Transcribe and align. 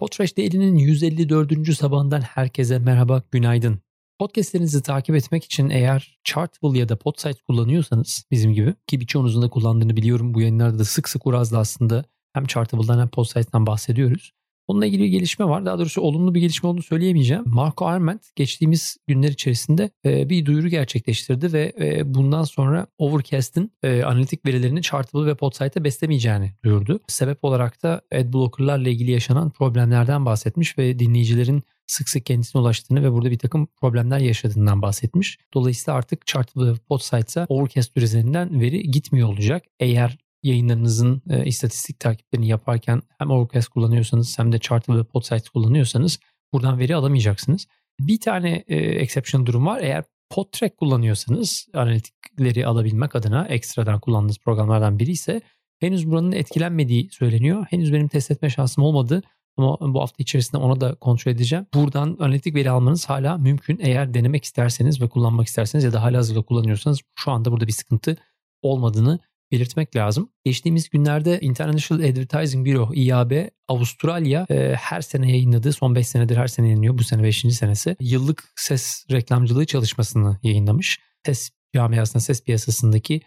Potrash 0.00 0.36
Daily'nin 0.36 0.76
154. 0.76 1.74
sabahından 1.74 2.20
herkese 2.20 2.78
merhaba, 2.78 3.22
günaydın. 3.30 3.80
Podcastlerinizi 4.18 4.82
takip 4.82 5.16
etmek 5.16 5.44
için 5.44 5.70
eğer 5.70 6.18
Chartable 6.24 6.78
ya 6.78 6.88
da 6.88 6.98
Podsite 6.98 7.42
kullanıyorsanız 7.48 8.24
bizim 8.30 8.52
gibi 8.52 8.74
ki 8.86 9.00
birçoğunuzun 9.00 9.42
da 9.42 9.50
kullandığını 9.50 9.96
biliyorum. 9.96 10.34
Bu 10.34 10.40
yayınlarda 10.40 10.78
da 10.78 10.84
sık 10.84 11.08
sık 11.08 11.26
Uraz'la 11.26 11.58
aslında 11.58 12.04
hem 12.32 12.46
Chartable'dan 12.46 12.98
hem 12.98 13.08
Podsite'dan 13.08 13.66
bahsediyoruz. 13.66 14.32
Onunla 14.70 14.86
ilgili 14.86 15.02
bir 15.02 15.08
gelişme 15.08 15.44
var. 15.44 15.66
Daha 15.66 15.78
doğrusu 15.78 16.00
olumlu 16.00 16.34
bir 16.34 16.40
gelişme 16.40 16.68
olduğunu 16.68 16.82
söyleyemeyeceğim. 16.82 17.42
Marco 17.46 17.86
Arment 17.86 18.36
geçtiğimiz 18.36 18.96
günler 19.06 19.28
içerisinde 19.28 19.90
e, 20.04 20.28
bir 20.28 20.46
duyuru 20.46 20.68
gerçekleştirdi 20.68 21.52
ve 21.52 21.72
e, 21.80 22.14
bundan 22.14 22.44
sonra 22.44 22.86
Overcast'in 22.98 23.72
e, 23.82 24.02
analitik 24.02 24.46
verilerini 24.46 24.82
Chartable 24.82 25.30
ve 25.30 25.34
Podsite'e 25.34 25.84
beslemeyeceğini 25.84 26.52
duyurdu. 26.64 27.00
Sebep 27.08 27.44
olarak 27.44 27.82
da 27.82 28.02
adblockerlarla 28.14 28.88
ilgili 28.88 29.10
yaşanan 29.10 29.50
problemlerden 29.50 30.26
bahsetmiş 30.26 30.78
ve 30.78 30.98
dinleyicilerin 30.98 31.62
sık 31.86 32.08
sık 32.08 32.26
kendisine 32.26 32.62
ulaştığını 32.62 33.02
ve 33.02 33.12
burada 33.12 33.30
bir 33.30 33.38
takım 33.38 33.66
problemler 33.66 34.18
yaşadığından 34.18 34.82
bahsetmiş. 34.82 35.38
Dolayısıyla 35.54 35.98
artık 35.98 36.26
Chartable 36.26 36.72
ve 36.72 36.74
Podsite'a 36.88 37.46
Overcast 37.48 37.96
üzerinden 37.96 38.60
veri 38.60 38.90
gitmiyor 38.90 39.28
olacak. 39.28 39.64
Eğer 39.80 40.18
yayınlarınızın 40.42 41.22
e, 41.30 41.44
istatistik 41.44 42.00
takiplerini 42.00 42.48
yaparken 42.48 43.02
hem 43.18 43.30
Overcast 43.30 43.68
kullanıyorsanız 43.68 44.38
hem 44.38 44.52
de 44.52 44.58
Chartable 44.58 44.98
ve 45.00 45.04
Podsite 45.04 45.50
kullanıyorsanız 45.54 46.18
buradan 46.52 46.78
veri 46.78 46.96
alamayacaksınız. 46.96 47.66
Bir 48.00 48.20
tane 48.20 48.64
e, 48.68 48.76
exception 48.76 49.46
durum 49.46 49.66
var. 49.66 49.80
Eğer 49.80 50.04
Podtrack 50.30 50.76
kullanıyorsanız 50.76 51.66
analitikleri 51.74 52.66
alabilmek 52.66 53.16
adına 53.16 53.46
ekstradan 53.46 54.00
kullandığınız 54.00 54.38
programlardan 54.38 54.98
biri 54.98 55.10
ise 55.10 55.40
henüz 55.80 56.10
buranın 56.10 56.32
etkilenmediği 56.32 57.08
söyleniyor. 57.10 57.66
Henüz 57.70 57.92
benim 57.92 58.08
test 58.08 58.30
etme 58.30 58.50
şansım 58.50 58.84
olmadı 58.84 59.22
ama 59.56 59.94
bu 59.94 60.00
hafta 60.00 60.14
içerisinde 60.18 60.62
ona 60.62 60.80
da 60.80 60.94
kontrol 60.94 61.32
edeceğim. 61.32 61.66
Buradan 61.74 62.16
analitik 62.20 62.54
veri 62.54 62.70
almanız 62.70 63.06
hala 63.06 63.38
mümkün. 63.38 63.78
Eğer 63.82 64.14
denemek 64.14 64.44
isterseniz 64.44 65.00
ve 65.00 65.08
kullanmak 65.08 65.46
isterseniz 65.46 65.84
ya 65.84 65.92
da 65.92 66.02
hala 66.02 66.18
hazırda 66.18 66.42
kullanıyorsanız 66.42 67.00
şu 67.14 67.30
anda 67.30 67.52
burada 67.52 67.66
bir 67.66 67.72
sıkıntı 67.72 68.16
olmadığını 68.62 69.18
belirtmek 69.52 69.96
lazım. 69.96 70.30
Geçtiğimiz 70.44 70.90
günlerde 70.90 71.40
International 71.40 72.08
Advertising 72.08 72.68
Bureau 72.68 72.94
IAB 72.94 73.48
Avustralya 73.68 74.46
e, 74.50 74.74
her 74.74 75.00
sene 75.00 75.30
yayınladığı 75.30 75.72
son 75.72 75.94
5 75.94 76.08
senedir 76.08 76.36
her 76.36 76.46
sene 76.46 76.66
yayınlıyor 76.66 76.98
bu 76.98 77.04
sene 77.04 77.22
5. 77.22 77.40
senesi 77.40 77.96
yıllık 78.00 78.52
ses 78.56 79.06
reklamcılığı 79.10 79.66
çalışmasını 79.66 80.38
yayınlamış. 80.42 81.00
Ses 81.26 81.50
camiasında 81.74 82.20
ses 82.20 82.44
piyasasındaki 82.44 83.20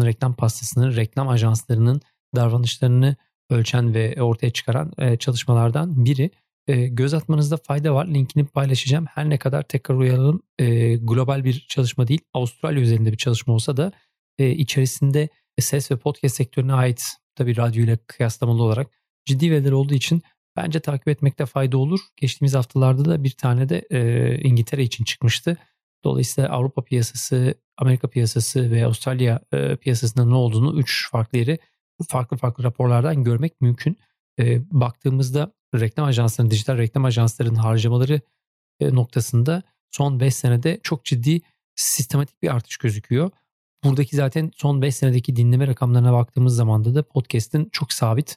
reklam 0.00 0.34
pastasının 0.34 0.96
reklam 0.96 1.28
ajanslarının 1.28 2.00
davranışlarını 2.36 3.16
ölçen 3.50 3.94
ve 3.94 4.22
ortaya 4.22 4.50
çıkaran 4.50 4.92
e, 4.98 5.16
çalışmalardan 5.16 6.04
biri. 6.04 6.30
E, 6.66 6.86
göz 6.86 7.14
atmanızda 7.14 7.56
fayda 7.56 7.94
var. 7.94 8.06
Linkini 8.06 8.46
paylaşacağım. 8.46 9.06
Her 9.06 9.30
ne 9.30 9.38
kadar 9.38 9.62
tekrar 9.62 9.94
uyaralım 9.94 10.42
e, 10.58 10.96
global 10.96 11.44
bir 11.44 11.66
çalışma 11.68 12.08
değil 12.08 12.20
Avustralya 12.34 12.82
üzerinde 12.82 13.12
bir 13.12 13.16
çalışma 13.16 13.54
olsa 13.54 13.76
da 13.76 13.92
e, 14.38 14.50
içerisinde 14.50 15.28
ses 15.62 15.90
ve 15.90 15.96
podcast 15.96 16.36
sektörüne 16.36 16.72
ait 16.72 17.04
tabii 17.34 17.56
radyo 17.56 17.84
ile 17.84 17.98
kıyaslamalı 18.06 18.62
olarak 18.62 18.90
ciddi 19.26 19.50
veriler 19.50 19.72
olduğu 19.72 19.94
için 19.94 20.22
bence 20.56 20.80
takip 20.80 21.08
etmekte 21.08 21.46
fayda 21.46 21.78
olur. 21.78 22.00
Geçtiğimiz 22.16 22.54
haftalarda 22.54 23.04
da 23.04 23.24
bir 23.24 23.30
tane 23.30 23.68
de 23.68 23.86
e, 23.90 24.40
İngiltere 24.42 24.82
için 24.82 25.04
çıkmıştı. 25.04 25.56
Dolayısıyla 26.04 26.50
Avrupa 26.50 26.84
piyasası, 26.84 27.54
Amerika 27.76 28.08
piyasası 28.08 28.70
ve 28.70 28.86
Avustralya 28.86 29.40
e, 29.52 29.76
piyasasında 29.76 30.24
ne 30.24 30.34
olduğunu 30.34 30.80
3 30.80 31.10
farklı 31.10 31.38
yeri 31.38 31.58
farklı 32.08 32.36
farklı 32.36 32.64
raporlardan 32.64 33.24
görmek 33.24 33.60
mümkün. 33.60 33.96
E, 34.38 34.60
baktığımızda 34.80 35.52
reklam 35.74 36.06
ajanslarının, 36.06 36.50
dijital 36.50 36.78
reklam 36.78 37.04
ajanslarının 37.04 37.54
harcamaları 37.54 38.20
e, 38.80 38.94
noktasında 38.94 39.62
son 39.90 40.20
5 40.20 40.34
senede 40.34 40.80
çok 40.82 41.04
ciddi 41.04 41.40
sistematik 41.74 42.42
bir 42.42 42.54
artış 42.54 42.76
gözüküyor. 42.76 43.30
Buradaki 43.84 44.16
zaten 44.16 44.50
son 44.56 44.82
5 44.82 44.96
senedeki 44.96 45.36
dinleme 45.36 45.66
rakamlarına 45.66 46.12
baktığımız 46.12 46.56
zaman 46.56 46.84
da 46.84 47.02
podcast'in 47.02 47.68
çok 47.72 47.92
sabit, 47.92 48.36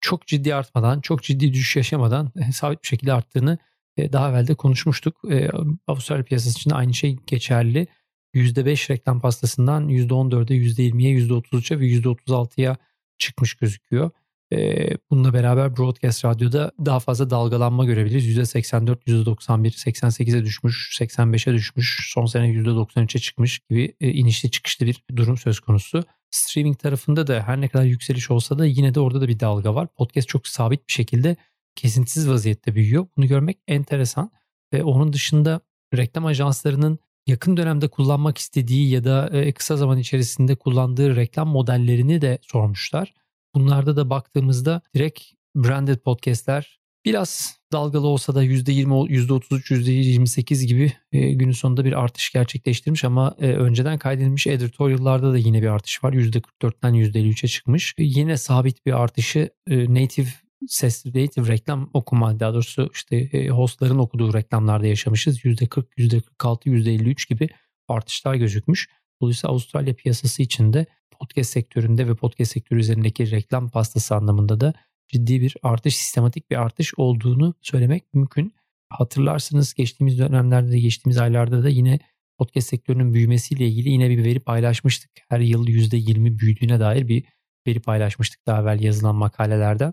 çok 0.00 0.26
ciddi 0.26 0.54
artmadan, 0.54 1.00
çok 1.00 1.22
ciddi 1.22 1.52
düşüş 1.52 1.76
yaşamadan 1.76 2.32
e, 2.36 2.52
sabit 2.52 2.82
bir 2.82 2.88
şekilde 2.88 3.12
arttığını 3.12 3.58
e, 3.96 4.12
daha 4.12 4.30
evvel 4.30 4.46
de 4.46 4.54
konuşmuştuk. 4.54 5.16
E, 5.30 5.50
Avustralya 5.86 6.24
piyasası 6.24 6.58
için 6.58 6.70
aynı 6.70 6.94
şey 6.94 7.16
geçerli. 7.26 7.86
%5 8.34 8.90
reklam 8.90 9.20
pastasından 9.20 9.88
%14'e, 9.88 10.56
%20'ye, 10.56 11.18
%33'e 11.18 11.80
ve 11.80 11.86
%36'ya 11.86 12.76
çıkmış 13.18 13.54
gözüküyor. 13.54 14.10
E, 14.52 14.88
bununla 15.10 15.32
beraber 15.32 15.76
broadcast 15.76 16.24
radyoda 16.24 16.72
daha 16.84 17.00
fazla 17.00 17.30
dalgalanma 17.30 17.84
görebiliriz. 17.84 18.38
%84, 18.38 18.98
%91, 19.06 19.70
88'e 19.70 20.44
düşmüş, 20.44 20.98
85'e 21.00 21.52
düşmüş, 21.52 22.10
son 22.14 22.26
sene 22.26 22.46
%93'e 22.46 23.20
çıkmış 23.20 23.58
gibi 23.58 23.94
e, 24.00 24.08
inişli 24.10 24.50
çıkışlı 24.50 24.86
bir 24.86 25.02
durum 25.16 25.36
söz 25.36 25.60
konusu. 25.60 26.04
Streaming 26.30 26.78
tarafında 26.78 27.26
da 27.26 27.42
her 27.42 27.60
ne 27.60 27.68
kadar 27.68 27.84
yükseliş 27.84 28.30
olsa 28.30 28.58
da 28.58 28.66
yine 28.66 28.94
de 28.94 29.00
orada 29.00 29.20
da 29.20 29.28
bir 29.28 29.40
dalga 29.40 29.74
var. 29.74 29.88
Podcast 29.94 30.28
çok 30.28 30.48
sabit 30.48 30.88
bir 30.88 30.92
şekilde 30.92 31.36
kesintisiz 31.74 32.28
vaziyette 32.28 32.74
büyüyor. 32.74 33.06
Bunu 33.16 33.26
görmek 33.26 33.58
enteresan. 33.68 34.30
Ve 34.72 34.84
onun 34.84 35.12
dışında 35.12 35.60
reklam 35.96 36.26
ajanslarının 36.26 36.98
yakın 37.26 37.56
dönemde 37.56 37.88
kullanmak 37.88 38.38
istediği 38.38 38.90
ya 38.90 39.04
da 39.04 39.30
e, 39.32 39.52
kısa 39.52 39.76
zaman 39.76 39.98
içerisinde 39.98 40.54
kullandığı 40.54 41.16
reklam 41.16 41.48
modellerini 41.48 42.20
de 42.20 42.38
sormuşlar. 42.42 43.14
Bunlarda 43.54 43.96
da 43.96 44.10
baktığımızda 44.10 44.82
direkt 44.94 45.22
branded 45.56 45.98
podcastler 45.98 46.78
biraz 47.06 47.58
dalgalı 47.72 48.06
olsa 48.06 48.34
da 48.34 48.44
%20, 48.44 49.08
%33, 49.08 49.74
%28 49.74 50.66
gibi 50.66 50.92
e, 51.12 51.32
günün 51.32 51.52
sonunda 51.52 51.84
bir 51.84 51.92
artış 51.92 52.32
gerçekleştirmiş 52.32 53.04
ama 53.04 53.36
e, 53.40 53.46
önceden 53.46 53.98
kaydedilmiş 53.98 54.46
editorial'larda 54.46 55.32
da 55.32 55.38
yine 55.38 55.62
bir 55.62 55.66
artış 55.66 56.04
var. 56.04 56.12
%44'ten 56.12 56.94
%53'e 56.94 57.48
çıkmış. 57.48 57.94
E, 57.98 58.02
yine 58.04 58.36
sabit 58.36 58.86
bir 58.86 58.92
artışı 58.92 59.50
e, 59.66 59.94
native 59.94 60.28
ses 60.68 61.06
native 61.06 61.48
reklam 61.48 61.90
okuma 61.94 62.40
daha 62.40 62.54
doğrusu 62.54 62.90
işte 62.94 63.16
e, 63.16 63.48
hostların 63.48 63.98
okuduğu 63.98 64.34
reklamlarda 64.34 64.86
yaşamışız. 64.86 65.44
%40, 65.44 65.84
%46, 65.98 66.64
%53 66.64 67.28
gibi 67.28 67.48
artışlar 67.88 68.34
gözükmüş. 68.34 68.88
Dolayısıyla 69.22 69.52
Avustralya 69.52 69.94
piyasası 69.94 70.42
içinde 70.42 70.86
podcast 71.10 71.50
sektöründe 71.50 72.08
ve 72.08 72.14
podcast 72.14 72.52
sektörü 72.52 72.80
üzerindeki 72.80 73.30
reklam 73.30 73.68
pastası 73.70 74.14
anlamında 74.14 74.60
da 74.60 74.74
ciddi 75.08 75.40
bir 75.40 75.56
artış, 75.62 75.96
sistematik 75.96 76.50
bir 76.50 76.56
artış 76.56 76.94
olduğunu 76.96 77.54
söylemek 77.60 78.14
mümkün. 78.14 78.54
Hatırlarsınız 78.88 79.74
geçtiğimiz 79.74 80.18
dönemlerde 80.18 80.70
de 80.70 80.80
geçtiğimiz 80.80 81.18
aylarda 81.18 81.62
da 81.62 81.68
yine 81.68 81.98
podcast 82.38 82.68
sektörünün 82.68 83.14
büyümesiyle 83.14 83.66
ilgili 83.66 83.88
yine 83.88 84.10
bir 84.10 84.24
veri 84.24 84.40
paylaşmıştık. 84.40 85.10
Her 85.28 85.40
yıl 85.40 85.66
%20 85.66 86.38
büyüdüğüne 86.38 86.80
dair 86.80 87.08
bir 87.08 87.24
veri 87.66 87.80
paylaşmıştık 87.80 88.46
daha 88.46 88.62
evvel 88.62 88.82
yazılan 88.82 89.14
makalelerden. 89.14 89.92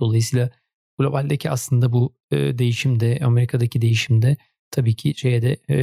Dolayısıyla 0.00 0.50
globaldeki 0.98 1.50
aslında 1.50 1.92
bu 1.92 2.14
e, 2.30 2.58
değişimde, 2.58 3.20
Amerika'daki 3.22 3.82
değişimde 3.82 4.36
tabii 4.70 4.96
ki 4.96 5.14
şeye 5.16 5.42
de 5.42 5.56
e, 5.68 5.76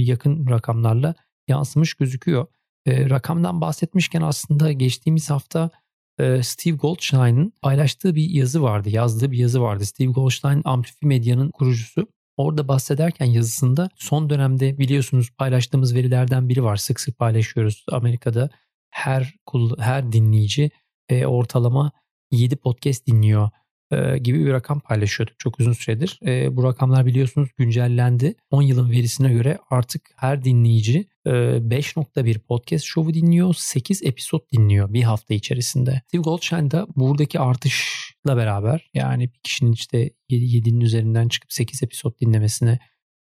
yakın 0.00 0.50
rakamlarla 0.50 1.14
yansımış 1.48 1.94
gözüküyor. 1.94 2.46
E, 2.86 3.10
rakamdan 3.10 3.60
bahsetmişken 3.60 4.22
aslında 4.22 4.72
geçtiğimiz 4.72 5.30
hafta 5.30 5.70
e, 6.18 6.42
Steve 6.42 6.76
Goldstein'ın 6.76 7.52
paylaştığı 7.62 8.14
bir 8.14 8.30
yazı 8.30 8.62
vardı, 8.62 8.90
yazdığı 8.90 9.30
bir 9.30 9.38
yazı 9.38 9.62
vardı. 9.62 9.86
Steve 9.86 10.08
Goldstein 10.08 10.62
Amplifi 10.64 11.06
Medya'nın 11.06 11.50
kurucusu. 11.50 12.06
Orada 12.36 12.68
bahsederken 12.68 13.26
yazısında 13.26 13.90
son 13.96 14.30
dönemde 14.30 14.78
biliyorsunuz 14.78 15.30
paylaştığımız 15.38 15.94
verilerden 15.94 16.48
biri 16.48 16.64
var. 16.64 16.76
Sık 16.76 17.00
sık 17.00 17.18
paylaşıyoruz. 17.18 17.84
Amerika'da 17.92 18.50
her 18.90 19.34
her 19.78 20.12
dinleyici 20.12 20.70
e, 21.08 21.26
ortalama 21.26 21.92
7 22.30 22.56
podcast 22.56 23.06
dinliyor 23.06 23.50
gibi 24.20 24.46
bir 24.46 24.52
rakam 24.52 24.80
paylaşıyordu 24.80 25.32
çok 25.38 25.60
uzun 25.60 25.72
süredir. 25.72 26.18
Bu 26.56 26.64
rakamlar 26.64 27.06
biliyorsunuz 27.06 27.48
güncellendi. 27.56 28.34
10 28.50 28.62
yılın 28.62 28.90
verisine 28.90 29.32
göre 29.32 29.58
artık 29.70 30.10
her 30.16 30.44
dinleyici 30.44 31.08
e, 31.26 31.30
5.1 31.30 32.38
podcast 32.38 32.84
şovu 32.84 33.14
dinliyor, 33.14 33.54
8 33.58 34.02
episod 34.02 34.40
dinliyor 34.52 34.92
bir 34.92 35.02
hafta 35.02 35.34
içerisinde. 35.34 36.02
Steve 36.06 36.22
Goldstein 36.22 36.70
de 36.70 36.84
buradaki 36.96 37.40
artışla 37.40 38.36
beraber 38.36 38.90
yani 38.94 39.32
bir 39.32 39.38
kişinin 39.42 39.72
işte 39.72 40.10
7'nin 40.30 40.80
üzerinden 40.80 41.28
çıkıp 41.28 41.52
8 41.52 41.82
episod 41.82 42.20
dinlemesine 42.20 42.78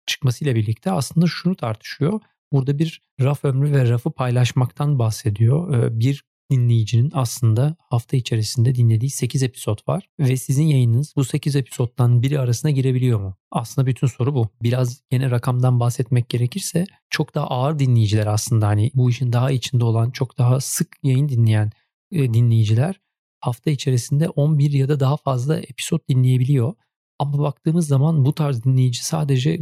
çıkmasıyla 0.06 0.56
birlikte 0.56 0.92
aslında 0.92 1.26
şunu 1.28 1.56
tartışıyor. 1.56 2.20
Burada 2.52 2.80
bir 2.80 3.02
raf 3.22 3.46
ömrü 3.46 3.72
ve 3.72 3.90
rafı 3.90 4.12
paylaşmaktan 4.12 5.00
bahsediyor. 5.00 5.92
Bir 6.00 6.24
dinleyicinin 6.52 7.12
aslında 7.14 7.76
hafta 7.90 8.18
içerisinde 8.18 8.76
dinlediği 8.76 9.10
8 9.10 9.44
episod 9.44 9.80
var 9.88 10.10
ve 10.20 10.38
sizin 10.38 10.64
yayınınız 10.64 11.14
bu 11.16 11.24
8 11.24 11.56
episoddan 11.56 12.22
biri 12.24 12.40
arasına 12.40 12.72
girebiliyor 12.72 13.20
mu? 13.20 13.36
Aslında 13.52 13.88
bütün 13.88 14.08
soru 14.08 14.36
bu. 14.36 14.50
Biraz 14.64 15.02
yine 15.12 15.32
rakamdan 15.32 15.80
bahsetmek 15.80 16.30
gerekirse 16.30 16.86
çok 17.10 17.36
daha 17.36 17.48
ağır 17.48 17.80
dinleyiciler 17.80 18.28
aslında 18.28 18.68
hani 18.68 18.92
bu 18.94 19.10
işin 19.10 19.34
daha 19.34 19.52
içinde 19.52 19.84
olan 19.84 20.12
çok 20.12 20.38
daha 20.38 20.60
sık 20.60 20.88
yayın 21.04 21.30
dinleyen 21.30 21.72
e, 22.12 22.34
dinleyiciler 22.34 22.96
hafta 23.42 23.72
içerisinde 23.72 24.30
11 24.30 24.72
ya 24.72 24.90
da 24.90 25.00
daha 25.00 25.18
fazla 25.18 25.60
episod 25.60 26.00
dinleyebiliyor. 26.10 26.74
Ama 27.20 27.40
baktığımız 27.40 27.88
zaman 27.88 28.26
bu 28.26 28.36
tarz 28.36 28.64
dinleyici 28.64 29.06
sadece 29.06 29.60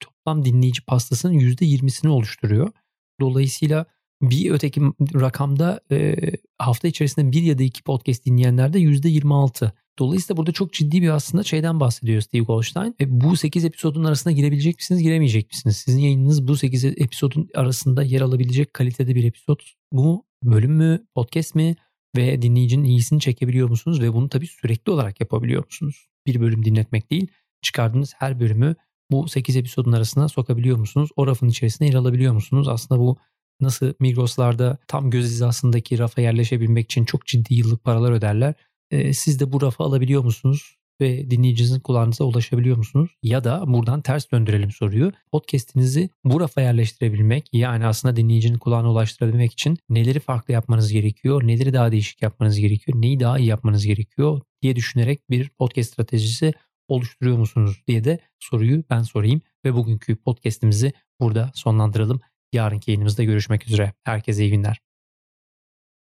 toplam 0.00 0.44
dinleyici 0.44 0.84
pastasının 0.84 1.32
%20'sini 1.32 2.08
oluşturuyor. 2.08 2.72
Dolayısıyla 3.20 3.86
bir 4.22 4.50
öteki 4.50 4.80
rakamda 5.14 5.80
e, 5.90 6.16
hafta 6.58 6.88
içerisinde 6.88 7.32
bir 7.32 7.42
ya 7.42 7.58
da 7.58 7.62
iki 7.62 7.82
podcast 7.82 8.26
dinleyenlerde 8.26 8.78
%26. 8.78 9.70
Dolayısıyla 9.98 10.36
burada 10.36 10.52
çok 10.52 10.72
ciddi 10.72 11.02
bir 11.02 11.08
aslında 11.08 11.42
şeyden 11.42 11.80
bahsediyor 11.80 12.20
Steve 12.20 12.42
Goldstein. 12.42 12.94
E, 13.00 13.20
bu 13.20 13.36
8 13.36 13.64
episodun 13.64 14.04
arasına 14.04 14.32
girebilecek 14.32 14.76
misiniz, 14.76 15.02
giremeyecek 15.02 15.50
misiniz? 15.50 15.76
Sizin 15.76 16.00
yayınınız 16.00 16.48
bu 16.48 16.56
8 16.56 16.84
episodun 16.84 17.48
arasında 17.54 18.02
yer 18.02 18.20
alabilecek 18.20 18.74
kalitede 18.74 19.14
bir 19.14 19.24
episod 19.24 19.60
bu 19.92 20.24
bölüm 20.44 20.72
mü, 20.72 21.06
podcast 21.14 21.54
mi 21.54 21.76
ve 22.16 22.42
dinleyicinin 22.42 22.84
iyisini 22.84 23.20
çekebiliyor 23.20 23.68
musunuz 23.68 24.00
ve 24.00 24.12
bunu 24.12 24.28
tabii 24.28 24.46
sürekli 24.46 24.92
olarak 24.92 25.20
yapabiliyor 25.20 25.64
musunuz? 25.64 26.06
Bir 26.26 26.40
bölüm 26.40 26.64
dinletmek 26.64 27.10
değil, 27.10 27.26
çıkardığınız 27.62 28.14
her 28.18 28.40
bölümü 28.40 28.74
bu 29.10 29.28
8 29.28 29.56
episodun 29.56 29.92
arasına 29.92 30.28
sokabiliyor 30.28 30.78
musunuz? 30.78 31.10
O 31.16 31.26
rafın 31.26 31.48
içerisine 31.48 31.88
yer 31.88 31.94
alabiliyor 31.94 32.32
musunuz? 32.32 32.68
Aslında 32.68 33.00
bu 33.00 33.16
nasıl 33.62 33.94
Migros'larda 34.00 34.78
tam 34.88 35.10
göz 35.10 35.24
hizasındaki 35.24 35.98
rafa 35.98 36.20
yerleşebilmek 36.20 36.84
için 36.84 37.04
çok 37.04 37.26
ciddi 37.26 37.54
yıllık 37.54 37.84
paralar 37.84 38.12
öderler. 38.12 38.54
Ee, 38.90 39.12
siz 39.12 39.40
de 39.40 39.52
bu 39.52 39.62
rafa 39.62 39.84
alabiliyor 39.84 40.24
musunuz? 40.24 40.76
ve 41.02 41.30
dinleyicinizin 41.30 41.80
kulağınıza 41.80 42.24
ulaşabiliyor 42.24 42.76
musunuz? 42.76 43.10
Ya 43.22 43.44
da 43.44 43.64
buradan 43.66 44.02
ters 44.02 44.32
döndürelim 44.32 44.70
soruyu. 44.70 45.12
Podcast'inizi 45.32 46.10
bu 46.24 46.40
rafa 46.40 46.60
yerleştirebilmek 46.60 47.48
yani 47.52 47.86
aslında 47.86 48.16
dinleyicinin 48.16 48.58
kulağına 48.58 48.90
ulaştırabilmek 48.90 49.52
için 49.52 49.78
neleri 49.88 50.20
farklı 50.20 50.54
yapmanız 50.54 50.92
gerekiyor? 50.92 51.46
Neleri 51.46 51.72
daha 51.72 51.92
değişik 51.92 52.22
yapmanız 52.22 52.58
gerekiyor? 52.58 53.00
Neyi 53.00 53.20
daha 53.20 53.38
iyi 53.38 53.48
yapmanız 53.48 53.86
gerekiyor 53.86 54.40
diye 54.62 54.76
düşünerek 54.76 55.30
bir 55.30 55.48
podcast 55.48 55.92
stratejisi 55.92 56.52
oluşturuyor 56.88 57.38
musunuz 57.38 57.82
diye 57.86 58.04
de 58.04 58.18
soruyu 58.38 58.84
ben 58.90 59.02
sorayım 59.02 59.40
ve 59.64 59.74
bugünkü 59.74 60.16
podcast'imizi 60.16 60.92
burada 61.20 61.52
sonlandıralım. 61.54 62.20
Yarınki 62.52 62.90
yayınımızda 62.90 63.24
görüşmek 63.24 63.66
üzere. 63.66 63.92
Herkese 64.04 64.44
iyi 64.44 64.50
günler. 64.50 64.91